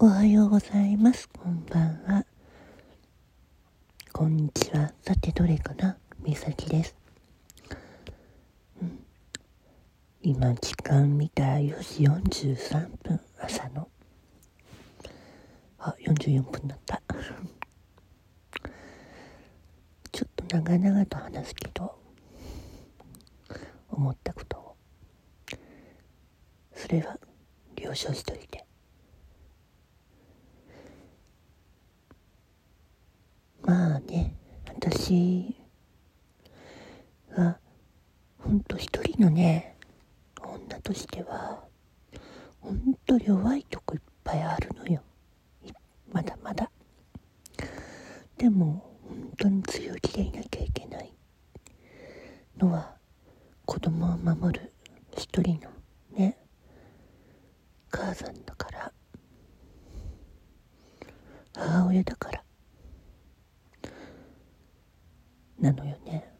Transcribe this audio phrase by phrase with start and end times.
[0.00, 1.28] おはようございます。
[1.28, 2.24] こんばんは。
[4.12, 4.92] こんにちは。
[5.02, 5.98] さて、どれかな？
[6.20, 6.94] みさきです。
[8.80, 9.04] うん。
[10.22, 13.88] 今、時間見たら4時43分、朝の。
[15.80, 17.02] あ、44分だった。
[20.12, 21.98] ちょっと長々と話すけど、
[23.88, 24.76] 思ったことを。
[26.76, 27.18] それは、
[27.74, 28.64] 了承しといて。
[33.60, 34.34] まあね
[35.08, 35.56] 私
[37.34, 37.58] は
[38.36, 39.74] ほんと一人のね
[40.38, 41.64] 女としては
[42.60, 45.00] ほんと弱いとこいっぱいあるのよ。
[46.12, 46.70] まだまだ。
[48.36, 51.10] でも本当に強気でいなきゃいけない
[52.58, 52.94] のは
[53.64, 54.74] 子供を守る
[55.16, 55.70] 一人の
[56.18, 56.36] ね
[57.90, 58.92] 母さんだから。
[61.54, 62.47] 母親だから。
[65.72, 66.32] なのよね。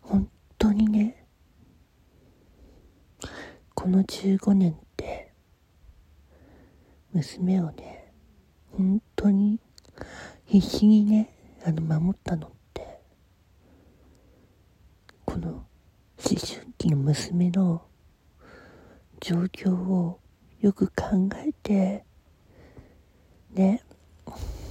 [0.00, 1.26] 本当にね
[3.74, 5.32] この15年って
[7.12, 8.12] 娘をね
[8.76, 9.58] 本当に
[10.44, 11.34] 必死にね
[11.64, 13.00] あの守ったのって
[15.24, 15.66] この思
[16.18, 17.84] 春期の娘の
[19.20, 20.20] 状況を
[20.60, 22.04] よく考えて
[23.52, 23.82] ね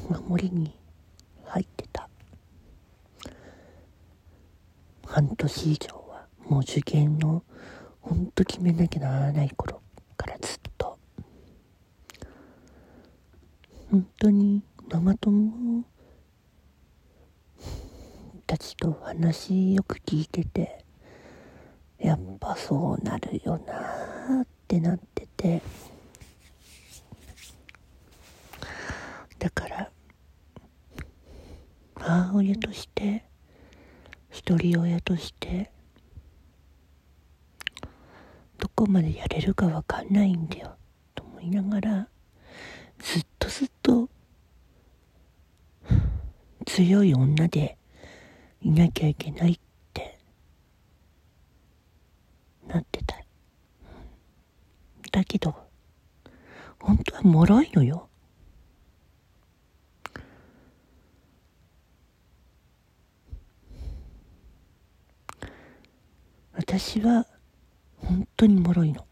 [0.09, 0.78] 守りに
[1.45, 2.09] 入ってた
[5.16, 7.41] 半年以上はもう受験の
[8.02, 9.81] ほんと決めなきゃならない頃
[10.17, 10.99] からずっと。
[13.89, 15.85] 本当にママ友
[18.45, 20.84] たちと話よく聞いてて
[21.97, 25.62] やっぱそうなるよなってなってて。
[29.39, 29.89] だから
[31.95, 33.23] 母親として
[34.35, 35.72] 一人親として
[38.57, 40.75] どこまでやれるかわかんないんだよ
[41.16, 42.09] と思いながら
[43.00, 44.09] ずっとずっと
[46.66, 47.78] 強い女で
[48.62, 49.59] いなきゃいけないっ
[49.94, 50.19] て
[52.68, 53.16] なってた。
[55.13, 55.56] だけど
[56.81, 58.09] 本当は脆いのよ。
[66.78, 67.25] 私は
[68.00, 69.08] 本当に脆いの。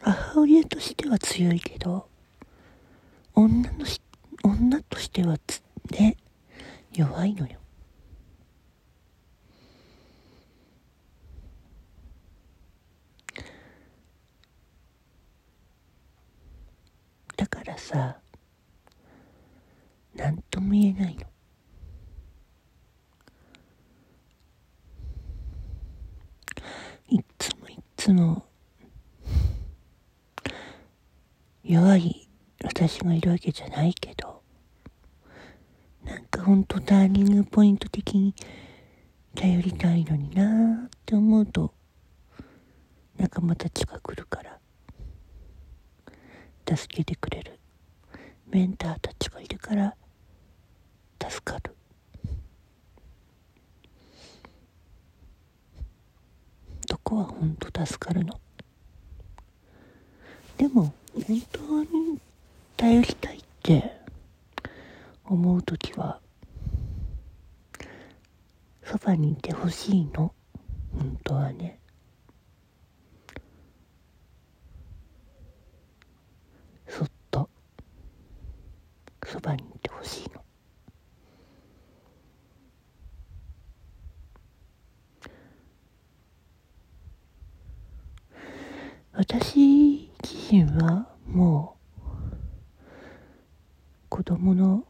[0.00, 2.08] 母親としては強いけど
[3.34, 4.00] 女のし
[4.42, 6.16] 女としてはつね
[6.94, 7.58] 弱いのよ。
[17.36, 18.16] だからさ
[20.14, 21.29] 何とも言えないの。
[28.10, 28.44] つも
[31.62, 32.28] 弱い
[32.64, 34.42] 私がいるわけじゃないけど
[36.04, 38.34] なんかほんとターニングポイント的に
[39.36, 41.72] 頼りたいのになーって思うと
[43.16, 44.58] 仲間たちが来るから
[46.76, 47.60] 助けてくれる
[48.48, 49.94] メンターたちがいるから
[51.20, 51.69] 助かる。
[57.10, 58.40] こは本当助かるの。
[60.56, 62.20] でも本当に
[62.76, 63.96] 頼りたいって
[65.24, 66.20] 思う時は
[68.84, 70.32] そばにいてほしいの。
[70.92, 71.80] 本当はね。
[76.86, 77.50] そっと
[79.26, 80.39] そばにいてほしいの。
[89.20, 92.08] 私自身はもう
[94.08, 94.86] 子供の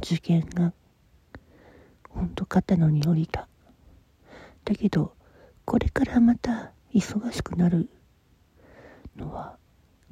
[0.00, 0.72] 受験が
[2.10, 3.48] ほんと肩のに降りた。
[4.64, 5.16] だけど
[5.64, 7.90] これからまた忙しくなる
[9.16, 9.58] のは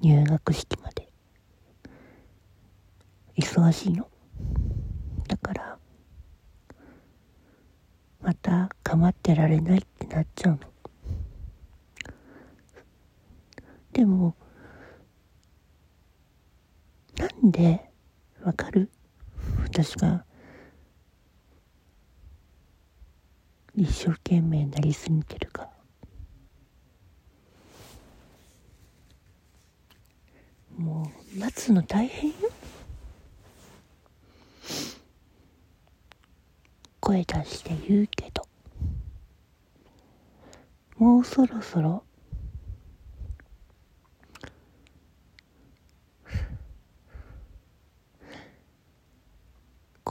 [0.00, 1.08] 入学式まで。
[3.36, 4.08] 忙しいの。
[5.28, 5.78] だから
[8.20, 10.58] また構ってられないってなっちゃうの。
[13.98, 14.36] でも
[17.16, 17.90] なんで
[18.44, 18.92] わかる？
[19.64, 20.24] 私が
[23.74, 25.68] 一生懸命なりすぎてるか。
[30.76, 32.36] もう待つの大変よ。
[37.00, 38.46] 声出して言うけど。
[40.98, 42.04] もうそろそろ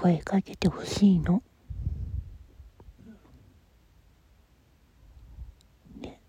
[0.08, 1.44] 声かけてほしいの。
[6.00, 6.22] ね。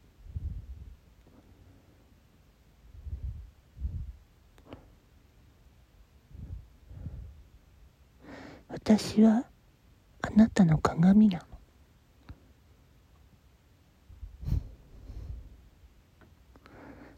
[8.66, 9.44] 私は
[10.22, 11.44] あなたの鏡なの。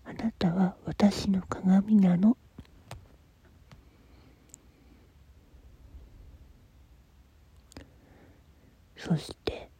[0.05, 2.37] あなたは私の鏡なの。
[9.11, 9.71] そして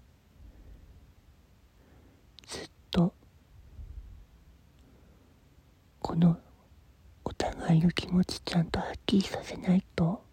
[2.49, 3.15] ずっと
[6.11, 6.37] この
[7.25, 10.25] お互いの気持ちちゃんとはっきりさせないと。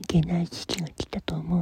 [0.00, 1.61] いけない時期が来たと思